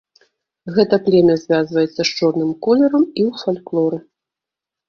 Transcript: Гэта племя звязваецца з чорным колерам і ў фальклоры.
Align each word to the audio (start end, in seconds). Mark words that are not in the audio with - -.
Гэта 0.77 0.95
племя 1.07 1.35
звязваецца 1.43 1.97
з 2.03 2.07
чорным 2.17 2.49
колерам 2.67 3.07
і 3.09 3.21
ў 3.29 3.43
фальклоры. 3.43 3.97